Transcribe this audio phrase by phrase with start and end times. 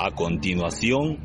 [0.00, 1.18] A continuación...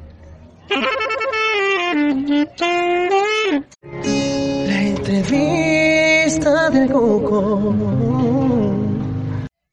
[4.65, 7.75] La entrevista del Coco.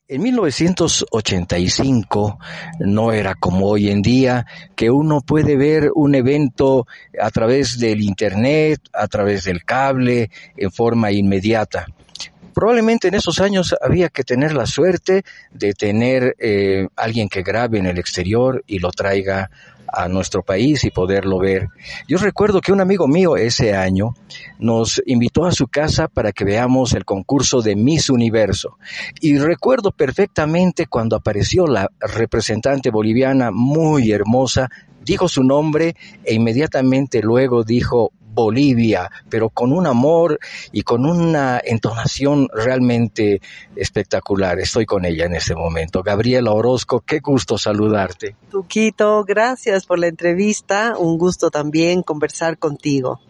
[0.07, 2.39] En 1985
[2.81, 4.45] no era como hoy en día
[4.77, 6.87] que uno puede ver un evento
[7.19, 11.87] a través del Internet, a través del cable, en forma inmediata.
[12.55, 17.79] Probablemente en esos años había que tener la suerte de tener eh, alguien que grabe
[17.79, 19.51] en el exterior y lo traiga
[19.93, 21.69] a nuestro país y poderlo ver.
[22.07, 24.15] Yo recuerdo que un amigo mío ese año
[24.59, 28.79] nos invitó a su casa para que veamos el concurso de Miss Universo.
[29.21, 34.71] Y recuerdo perfectamente cuando apareció la representante boliviana muy hermosa,
[35.03, 40.39] dijo su nombre e inmediatamente luego dijo Bolivia, pero con un amor
[40.73, 43.41] y con una entonación realmente
[43.77, 44.59] espectacular.
[44.61, 46.03] Estoy con ella en este momento.
[46.03, 48.37] Gabriela Orozco, qué gusto saludarte.
[48.51, 50.95] Tuquito, gracias por la entrevista.
[50.99, 53.21] Un gusto también conversar contigo.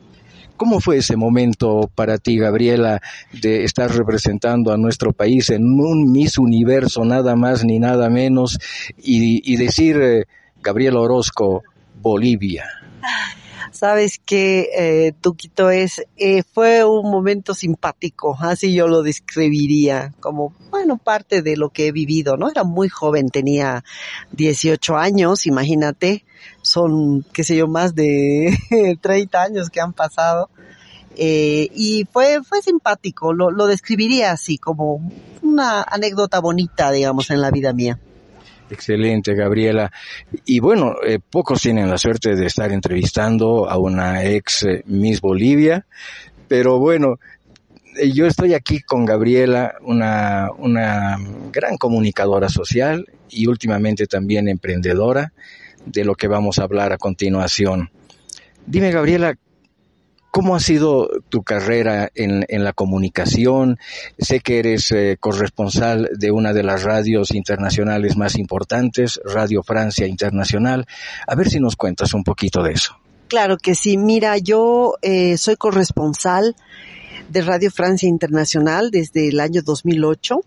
[0.60, 3.00] ¿Cómo fue ese momento para ti, Gabriela,
[3.32, 8.58] de estar representando a nuestro país en un Miss Universo, nada más ni nada menos,
[8.98, 10.24] y, decir, eh,
[10.60, 11.62] Gabriela Orozco,
[12.02, 12.66] Bolivia?
[13.70, 20.52] Sabes que eh, Tuquito es, eh, fue un momento simpático, así yo lo describiría, como,
[20.70, 22.50] bueno, parte de lo que he vivido, ¿no?
[22.50, 23.84] Era muy joven, tenía
[24.32, 26.24] 18 años, imagínate,
[26.62, 28.58] son, qué sé yo, más de
[29.00, 30.50] 30 años que han pasado.
[31.16, 35.00] Eh, y fue, fue simpático, lo, lo describiría así, como
[35.42, 37.98] una anécdota bonita, digamos, en la vida mía.
[38.70, 39.90] Excelente, Gabriela.
[40.44, 45.20] Y bueno, eh, pocos tienen la suerte de estar entrevistando a una ex eh, Miss
[45.20, 45.86] Bolivia,
[46.46, 47.18] pero bueno,
[47.98, 51.18] eh, yo estoy aquí con Gabriela, una, una
[51.52, 55.32] gran comunicadora social y últimamente también emprendedora,
[55.84, 57.90] de lo que vamos a hablar a continuación.
[58.66, 59.34] Dime, Gabriela,
[60.30, 63.78] ¿Cómo ha sido tu carrera en, la comunicación?
[64.18, 70.06] Sé que eres eh, corresponsal de una de las radios internacionales más importantes, Radio Francia
[70.06, 70.86] Internacional.
[71.26, 72.96] A ver si nos cuentas un poquito de eso.
[73.26, 73.96] Claro que sí.
[73.96, 76.54] Mira, yo eh, soy corresponsal
[77.28, 80.40] de Radio Francia Internacional desde el año 2008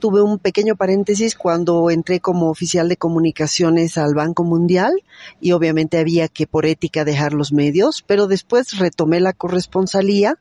[0.00, 4.92] tuve un pequeño paréntesis cuando entré como oficial de comunicaciones al Banco Mundial
[5.40, 10.36] y obviamente había que por ética dejar los medios, pero después retomé la corresponsalía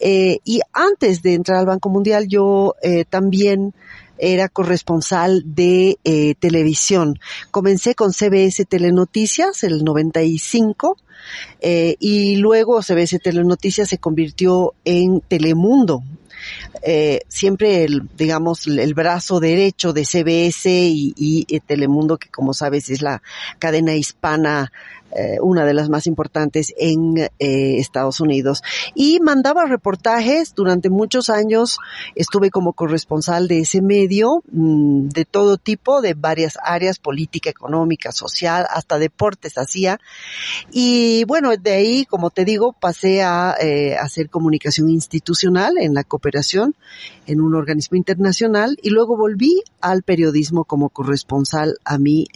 [0.00, 3.74] eh, y antes de entrar al Banco Mundial yo eh, también
[4.18, 7.18] era corresponsal de eh, televisión.
[7.50, 10.96] Comencé con CBS Telenoticias el 95
[11.60, 16.02] eh, y luego CBS Telenoticias se convirtió en Telemundo
[16.82, 22.90] eh, siempre el, digamos, el brazo derecho de CBS y, y, Telemundo, que como sabes
[22.90, 23.22] es la
[23.58, 24.70] cadena hispana
[25.12, 27.30] eh, una de las más importantes en eh,
[27.78, 28.62] Estados Unidos.
[28.94, 31.78] Y mandaba reportajes durante muchos años.
[32.14, 38.12] Estuve como corresponsal de ese medio, mm, de todo tipo, de varias áreas, política, económica,
[38.12, 40.00] social, hasta deportes hacía.
[40.70, 46.04] Y bueno, de ahí, como te digo, pasé a eh, hacer comunicación institucional en la
[46.04, 46.35] cooperación
[47.26, 52.26] en un organismo internacional y luego volví al periodismo como corresponsal a mi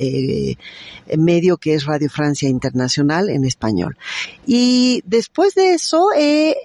[1.16, 3.96] medio que es Radio Francia Internacional internacional en español.
[4.46, 6.56] Y después de eso he,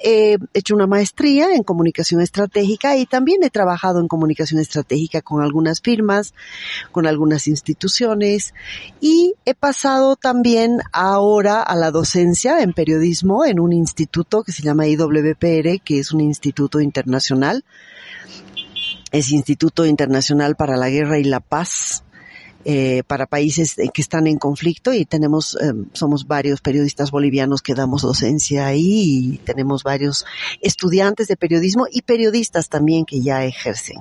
[0.54, 5.82] hecho una maestría en comunicación estratégica y también he trabajado en comunicación estratégica con algunas
[5.82, 6.34] firmas,
[6.92, 8.54] con algunas instituciones
[9.02, 14.64] y he pasado también ahora a la docencia en periodismo en un instituto que se
[14.64, 17.25] llama IWPR, que es un instituto internacional.
[19.12, 22.04] Es Instituto Internacional para la Guerra y la Paz,
[22.68, 27.76] eh, para países que están en conflicto y tenemos, eh, somos varios periodistas bolivianos que
[27.76, 30.26] damos docencia ahí y tenemos varios
[30.62, 33.98] estudiantes de periodismo y periodistas también que ya ejercen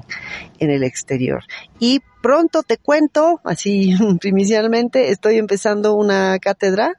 [0.60, 1.44] en el exterior.
[1.78, 6.94] Y pronto te cuento, así inicialmente, estoy empezando una cátedra,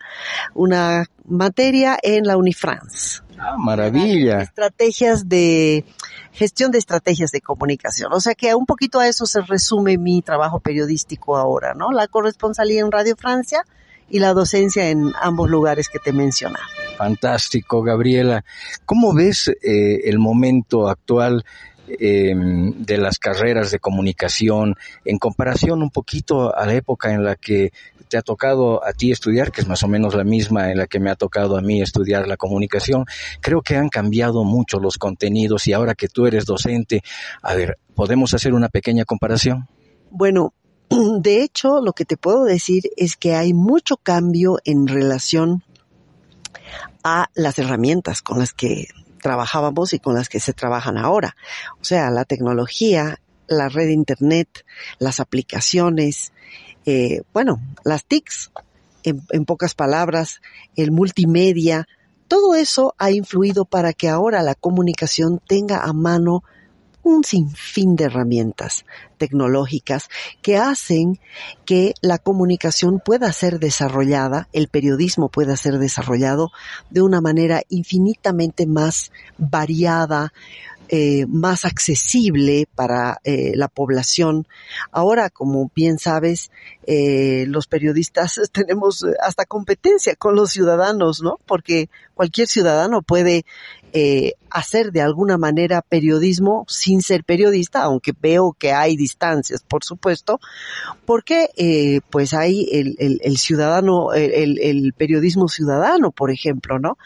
[0.54, 3.25] una materia en la Unifrance.
[3.40, 4.42] Ah, maravilla.
[4.42, 5.86] Estrategias de
[6.32, 8.12] gestión de estrategias de comunicación.
[8.14, 11.92] O sea que un poquito a eso se resume mi trabajo periodístico ahora, ¿no?
[11.92, 13.64] La corresponsalía en Radio Francia
[14.10, 16.66] y la docencia en ambos lugares que te mencionaba.
[16.98, 18.44] Fantástico, Gabriela.
[18.86, 21.44] ¿Cómo ves eh, el momento actual
[21.88, 27.36] em, de las carreras de comunicación en comparación un poquito a la época en la
[27.36, 27.72] que
[28.08, 30.88] te ha tocado a ti estudiar, que es más o menos la misma en la
[30.88, 33.06] que me ha tocado a mí estudiar la comunicación,
[33.42, 37.02] creo que han cambiado mucho los contenidos y ahora que tú eres docente,
[37.42, 39.68] a ver, ¿podemos hacer una pequeña comparación?
[40.12, 40.54] Bueno,
[40.90, 45.64] de hecho, lo que te puedo decir es que hay mucho cambio en relación
[47.04, 48.88] a las herramientas con las que
[49.26, 51.36] trabajábamos y con las que se trabajan ahora.
[51.82, 54.64] O sea, la tecnología, la red de Internet,
[55.00, 56.32] las aplicaciones,
[56.86, 58.52] eh, bueno, las TICs,
[59.02, 60.42] en, en pocas palabras,
[60.76, 61.88] el multimedia,
[62.28, 66.44] todo eso ha influido para que ahora la comunicación tenga a mano
[67.06, 68.84] un sinfín de herramientas
[69.20, 70.10] tecnológicas
[70.42, 71.20] que hacen
[71.64, 76.52] que la comunicación pueda ser desarrollada, el periodismo pueda ser desarrollado
[76.90, 80.34] de una manera infinitamente más variada,
[80.90, 84.48] eh, más accesible para eh, la población.
[84.92, 86.52] Ahora, como bien sabes,
[86.86, 91.40] eh, los periodistas tenemos hasta competencia con los ciudadanos, ¿no?
[91.48, 93.46] Porque cualquier ciudadano puede
[94.50, 100.42] hacer de alguna manera periodismo sin ser periodista, aunque veo que hay distancias, por supuesto,
[101.06, 106.98] porque pues hay el, el, ciudadano, el, el periodismo ciudadano, por ejemplo, ¿no?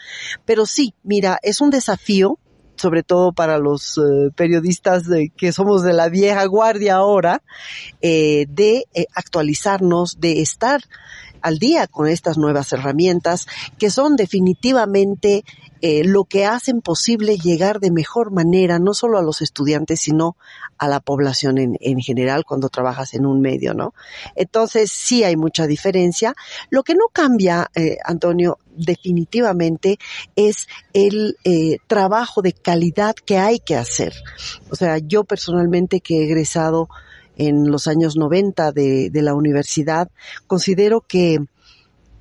[0.44, 2.40] Pero sí, mira, es un desafío
[2.80, 5.04] sobre todo para los eh, periodistas
[5.36, 7.42] que somos de la vieja guardia ahora,
[8.00, 10.80] eh, de eh, actualizarnos, de estar
[11.42, 13.46] al día con estas nuevas herramientas
[13.78, 15.44] que son definitivamente
[15.82, 20.36] eh, lo que hacen posible llegar de mejor manera no solo a los estudiantes sino
[20.78, 23.94] a la población en, en general cuando trabajas en un medio, ¿no?
[24.34, 26.34] Entonces sí hay mucha diferencia.
[26.68, 29.98] Lo que no cambia, eh, Antonio, definitivamente
[30.36, 34.14] es el eh, trabajo de calidad que hay que hacer.
[34.70, 36.88] O sea, yo personalmente que he egresado
[37.36, 40.10] en los años 90 de, de la universidad,
[40.46, 41.38] considero que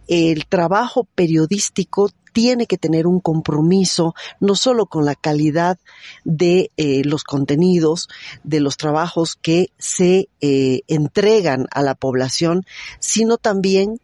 [0.10, 5.78] el trabajo periodístico tiene que tener un compromiso no solo con la calidad
[6.24, 8.10] de eh, los contenidos,
[8.44, 12.66] de los trabajos que se eh, entregan a la población,
[13.00, 14.00] sino también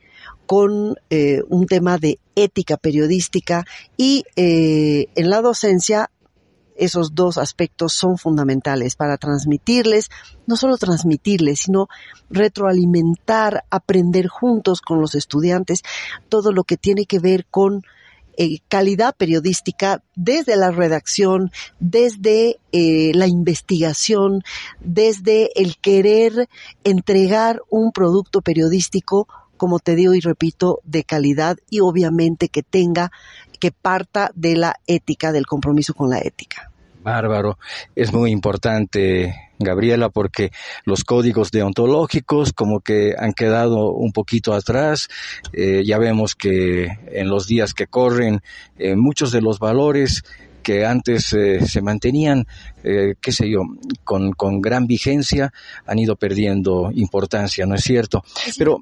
[0.46, 3.66] con eh, un tema de ética periodística
[3.98, 6.12] y en la docencia
[6.76, 10.10] esos dos aspectos son fundamentales para transmitirles,
[10.46, 11.88] no solo transmitirles, sino
[12.30, 15.84] retroalimentar, aprender juntos con los estudiantes
[16.30, 17.84] todo lo que tiene que ver con
[18.38, 24.44] eh, calidad periodística desde la redacción, desde eh, la investigación,
[24.80, 26.50] desde el querer
[26.84, 29.28] entregar un producto periodístico
[29.58, 33.12] como te digo y repito, de calidad y obviamente que tenga
[33.60, 36.72] que parta de la ética, del compromiso con la ética.
[37.06, 37.60] Bárbaro.
[37.96, 40.52] Es muy importante, Gabriela, porque
[40.86, 45.08] los códigos deontológicos como que han quedado un poquito atrás.
[45.54, 48.42] Eh, ya vemos que en los días que corren
[48.80, 50.24] eh, muchos de los valores
[50.66, 52.48] que antes eh, se mantenían,
[52.84, 53.62] eh, qué sé yo,
[54.04, 55.54] con, con, gran vigencia,
[55.86, 58.24] han ido perdiendo importancia, ¿no es cierto?
[58.58, 58.80] Pero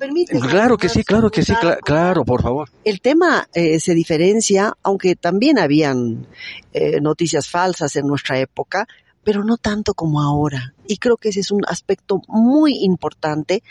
[0.50, 1.52] claro que sí, claro que sí,
[1.84, 2.70] claro, por favor.
[2.86, 6.26] El tema eh, se diferencia, aunque también habían
[6.72, 8.88] eh, noticias falsas en nuestra época,
[9.26, 10.74] pero no tanto como ahora.
[10.88, 13.62] Y creo que ese es un aspecto muy importante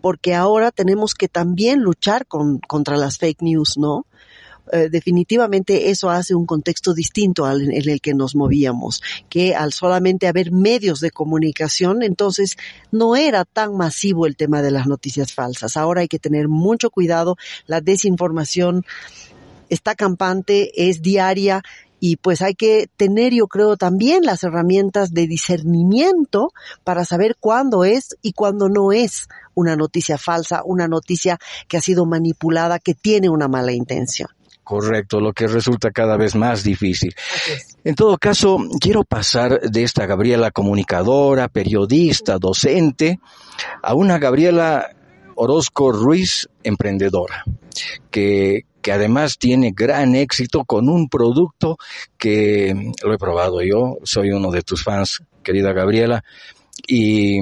[0.00, 4.06] porque ahora tenemos que también luchar con, contra las fake news, ¿no?
[4.72, 9.72] Eh, definitivamente eso hace un contexto distinto al en el que nos movíamos, que al
[9.72, 12.56] solamente haber medios de comunicación, entonces
[12.90, 15.76] no era tan masivo el tema de las noticias falsas.
[15.76, 17.36] Ahora hay que tener mucho cuidado,
[17.66, 18.84] la desinformación
[19.68, 21.62] está campante, es diaria
[22.00, 26.52] y pues hay que tener, yo creo, también las herramientas de discernimiento
[26.84, 31.80] para saber cuándo es y cuándo no es una noticia falsa, una noticia que ha
[31.80, 34.28] sido manipulada, que tiene una mala intención.
[34.68, 37.14] Correcto, lo que resulta cada vez más difícil.
[37.84, 43.18] En todo caso, quiero pasar de esta Gabriela comunicadora, periodista, docente,
[43.82, 44.90] a una Gabriela
[45.36, 47.44] Orozco Ruiz, emprendedora,
[48.10, 51.78] que, que además tiene gran éxito con un producto
[52.18, 56.22] que lo he probado yo, soy uno de tus fans, querida Gabriela,
[56.86, 57.40] y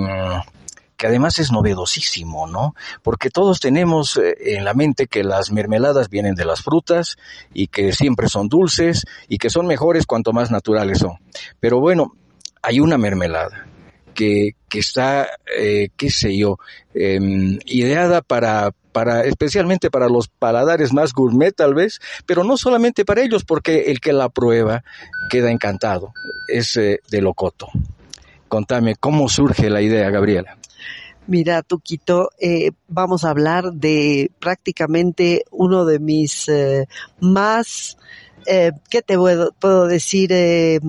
[0.97, 2.75] que además es novedosísimo, ¿no?
[3.03, 7.17] Porque todos tenemos eh, en la mente que las mermeladas vienen de las frutas
[7.53, 11.19] y que siempre son dulces y que son mejores cuanto más naturales son.
[11.61, 12.13] Pero bueno,
[12.63, 13.67] hay una mermelada
[14.17, 16.59] que, que está, eh, qué sé yo,
[16.95, 17.21] eh,
[17.67, 23.21] ideada para, para, especialmente para los paladares más gourmet tal vez, pero no solamente para
[23.21, 24.83] ellos, porque el que la prueba
[25.31, 26.13] queda encantado.
[26.49, 27.69] Es eh, de locoto.
[28.49, 30.57] Contame, ¿cómo surge la idea, Gabriela?
[31.27, 36.87] Mira, Tuquito, eh, vamos a hablar de prácticamente uno de mis eh,
[37.21, 37.97] más
[38.47, 40.31] eh, ¿qué te puedo, decir?
[40.33, 40.81] Eh,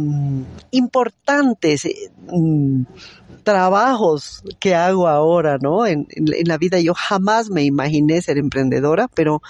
[0.72, 1.86] importantes.
[1.86, 2.84] Eh, mm,
[3.44, 5.86] trabajos que hago ahora, ¿no?
[5.86, 9.42] En, en, la vida yo jamás me imaginé ser emprendedora, pero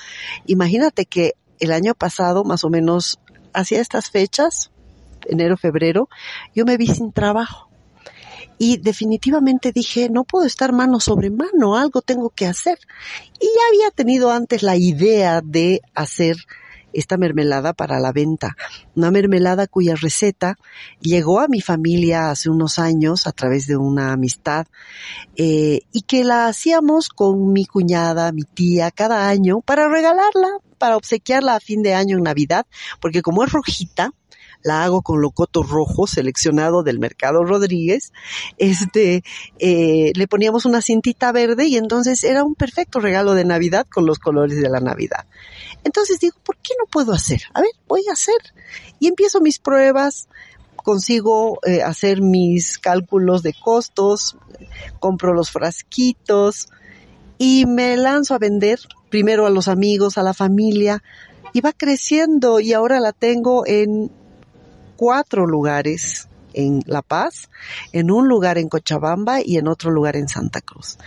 [0.45, 3.19] imagínate que el año pasado, más o menos
[3.53, 4.71] hacia estas fechas,
[5.25, 6.09] enero, febrero,
[6.53, 7.66] yo me vi sin trabajo.
[8.57, 12.77] Y definitivamente dije, no puedo estar mano sobre mano, algo tengo que hacer.
[13.39, 16.37] Y ya había tenido antes la idea de hacer
[16.93, 18.55] esta mermelada para la venta.
[18.95, 20.57] Una mermelada cuya receta
[20.99, 24.65] llegó a mi familia hace unos años a través de una amistad
[25.35, 30.97] eh, y que la hacíamos con mi cuñada, mi tía, cada año para regalarla, para
[30.97, 32.65] obsequiarla a fin de año en Navidad,
[32.99, 34.11] porque como es rojita,
[34.63, 38.11] la hago con locoto rojo seleccionado del mercado Rodríguez,
[38.57, 39.23] este,
[39.59, 44.05] eh, le poníamos una cintita verde y entonces era un perfecto regalo de Navidad con
[44.05, 45.25] los colores de la Navidad.
[45.83, 47.41] Entonces digo, ¿por qué no puedo hacer?
[47.53, 48.35] A ver, voy a hacer.
[48.99, 50.27] Y empiezo mis pruebas,
[50.75, 54.37] consigo eh, hacer mis cálculos de costos,
[54.99, 56.69] compro los frasquitos
[57.37, 61.03] y me lanzo a vender primero a los amigos, a la familia,
[61.53, 64.11] y va creciendo y ahora la tengo en
[64.97, 67.49] cuatro lugares en La Paz,
[67.93, 70.97] en un lugar en Cochabamba y en otro lugar en Santa Cruz.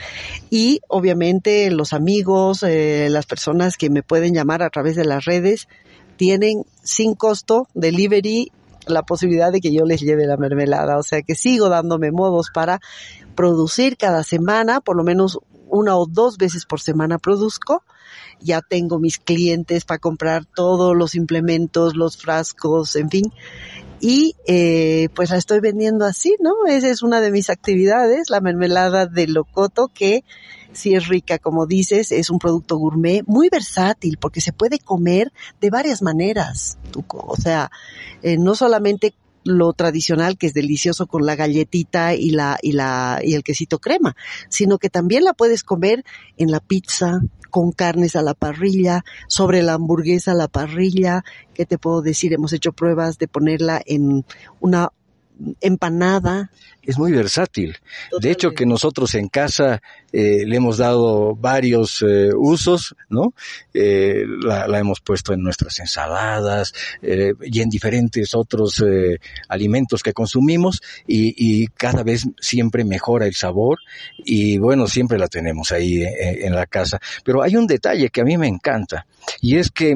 [0.48, 5.24] Y obviamente los amigos, eh, las personas que me pueden llamar a través de las
[5.24, 5.68] redes,
[6.16, 8.52] tienen sin costo delivery
[8.86, 10.98] la posibilidad de que yo les lleve la mermelada.
[10.98, 12.80] O sea que sigo dándome modos para
[13.34, 15.38] producir cada semana, por lo menos
[15.70, 17.82] una o dos veces por semana produzco.
[18.40, 23.32] Ya tengo mis clientes para comprar todos los implementos, los frascos, en fin
[24.00, 26.66] y eh, pues la estoy vendiendo así, ¿no?
[26.66, 30.24] Esa es una de mis actividades, la mermelada de locoto que
[30.72, 35.32] si es rica, como dices, es un producto gourmet muy versátil porque se puede comer
[35.60, 36.78] de varias maneras.
[37.08, 37.70] O sea,
[38.22, 39.14] eh, no solamente
[39.50, 43.78] lo tradicional que es delicioso con la galletita y la y la y el quesito
[43.78, 44.16] crema,
[44.48, 46.04] sino que también la puedes comer
[46.36, 51.66] en la pizza, con carnes a la parrilla, sobre la hamburguesa a la parrilla, ¿qué
[51.66, 52.32] te puedo decir?
[52.32, 54.24] Hemos hecho pruebas de ponerla en
[54.60, 54.90] una
[55.60, 56.50] empanada.
[56.82, 57.76] Es muy versátil.
[58.20, 59.82] De hecho, que nosotros en casa
[60.12, 63.34] eh, le hemos dado varios eh, usos, ¿no?
[63.74, 69.18] Eh, la, la, hemos puesto en nuestras ensaladas eh, y en diferentes otros eh,
[69.48, 73.78] alimentos que consumimos y, y, cada vez siempre mejora el sabor
[74.18, 76.98] y bueno, siempre la tenemos ahí eh, en la casa.
[77.24, 79.06] Pero hay un detalle que a mí me encanta
[79.40, 79.94] y es que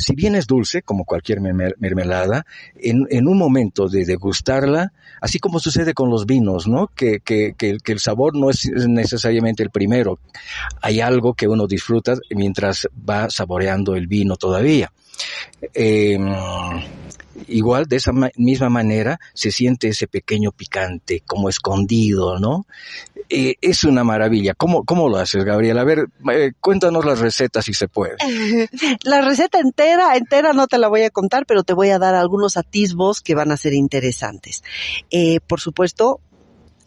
[0.00, 5.94] si bien es dulce, como cualquier mermelada, en, un momento de degustarla, así como sucede
[5.94, 6.88] con los vinos, ¿no?
[6.88, 10.18] Que, que, que, que, el sabor no es necesariamente el primero.
[10.82, 14.92] Hay algo que uno disfruta mientras va saboreando el vino todavía.
[15.74, 16.18] Eh,
[17.48, 22.66] igual de esa ma misma manera se siente ese pequeño picante como escondido, ¿no?
[23.28, 24.54] Eh, es una maravilla.
[24.54, 25.78] ¿Cómo, ¿Cómo lo haces, Gabriel?
[25.78, 28.16] A ver, eh, cuéntanos las recetas si se puede.
[29.04, 32.14] La receta entera, entera no te la voy a contar, pero te voy a dar
[32.14, 34.64] algunos atisbos que van a ser interesantes.
[35.10, 36.20] Eh, por supuesto,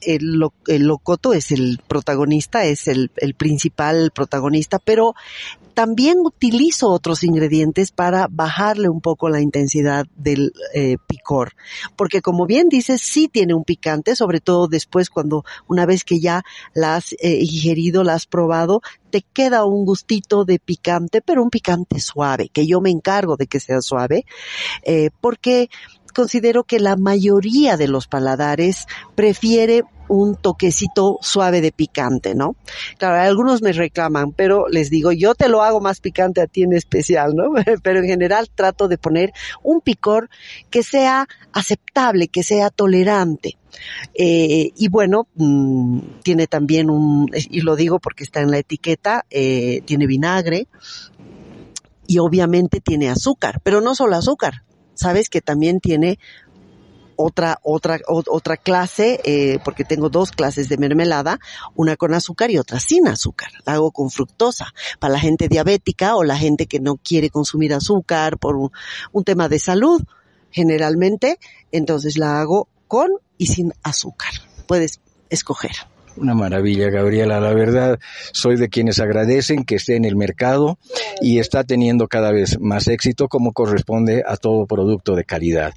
[0.08, 0.40] el,
[0.86, 5.16] locoto es el protagonista, es el, el, principal protagonista, pero
[5.74, 11.54] también utilizo otros ingredientes para bajarle un poco la intensidad del eh, picor.
[11.96, 16.20] Porque como bien dices, sí tiene un picante, sobre todo después cuando una vez que
[16.20, 16.44] ya
[16.74, 21.50] la has eh, ingerido, la has probado, te queda un gustito de picante, pero un
[21.50, 24.26] picante suave, que yo me encargo de que sea suave,
[24.84, 25.70] eh, porque
[26.14, 32.56] considero que la mayoría de los paladares prefiere un toquecito suave de picante, ¿no?
[32.98, 36.64] Claro, algunos me reclaman, pero les digo, yo te lo hago más picante a ti
[36.64, 37.52] en especial, ¿no?
[37.84, 40.30] Pero en general trato de poner un picor
[40.70, 43.58] que sea aceptable, que sea tolerante.
[44.14, 49.26] Eh, y bueno, mmm, tiene también un, y lo digo porque está en la etiqueta,
[49.30, 50.68] eh, tiene vinagre
[52.06, 56.20] y obviamente tiene azúcar, pero no solo azúcar, sabes que también tiene
[57.16, 61.40] otra, otra, otra clase, eh, porque tengo dos clases de mermelada,
[61.76, 63.52] una con azúcar y otra sin azúcar.
[63.66, 67.74] La hago con fructosa para la gente diabética o la gente que no quiere consumir
[67.74, 68.72] azúcar por un,
[69.12, 70.02] un tema de salud,
[70.52, 71.40] generalmente.
[71.72, 74.34] Entonces la hago con y sin azúcar.
[74.68, 75.93] Puedes escoger.
[76.16, 77.40] Una maravilla, Gabriela.
[77.40, 78.00] La verdad,
[78.32, 80.78] soy de quienes agradecen que esté en el mercado
[81.22, 85.74] y está teniendo cada vez más éxito como corresponde a todo producto de calidad.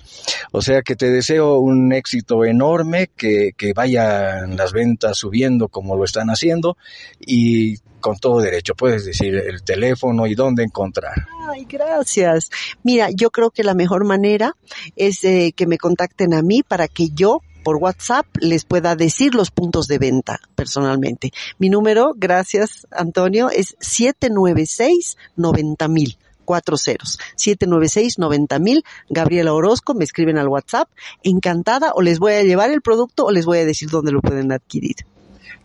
[0.53, 5.97] O sea que te deseo un éxito enorme, que, que vayan las ventas subiendo como
[5.97, 6.77] lo están haciendo
[7.19, 8.75] y con todo derecho.
[8.75, 11.27] Puedes decir el teléfono y dónde encontrar.
[11.51, 12.51] Ay, gracias.
[12.83, 14.55] Mira, yo creo que la mejor manera
[14.95, 19.35] es eh, que me contacten a mí para que yo por WhatsApp les pueda decir
[19.35, 21.33] los puntos de venta personalmente.
[21.59, 29.95] Mi número, gracias Antonio, es 796 90 mil cuatro ceros, 796 90 mil, Gabriela Orozco,
[29.95, 30.89] me escriben al WhatsApp,
[31.25, 34.21] encantada, o les voy a llevar el producto o les voy a decir dónde lo
[34.21, 34.95] pueden adquirir.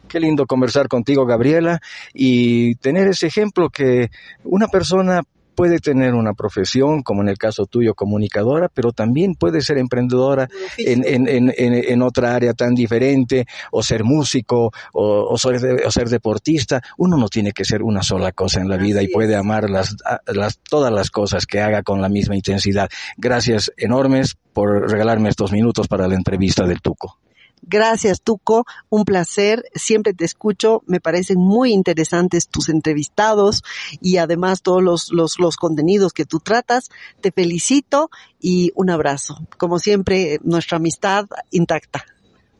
[0.07, 1.81] Qué lindo conversar contigo, Gabriela,
[2.15, 4.09] y tener ese ejemplo que
[4.43, 5.21] una persona
[5.55, 10.47] puede tener una profesión, como en el caso tuyo, comunicadora, pero también puede ser emprendedora
[10.77, 15.91] en, en, en, en otra área tan diferente, o ser músico, o, o, ser, o,
[15.91, 16.81] ser, deportista.
[16.97, 19.95] Uno no tiene que ser una sola cosa en la vida y puede amar las,
[20.27, 22.89] las, todas las cosas que haga con la misma intensidad.
[23.17, 27.17] Gracias enormes por regalarme estos minutos para la entrevista del Tuco.
[27.61, 28.65] Gracias, Tuco.
[28.89, 29.63] Un placer.
[29.73, 30.83] Siempre te escucho.
[30.87, 33.63] Me parecen muy interesantes tus entrevistados
[34.01, 36.89] y además todos los, los, los contenidos que tú tratas.
[37.21, 39.47] Te felicito y un abrazo.
[39.57, 42.05] Como siempre, nuestra amistad intacta.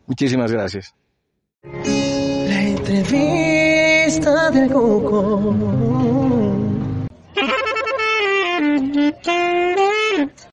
[0.05, 0.93] Muchísimas gracias.
[1.63, 5.55] La entrevista del Cuco.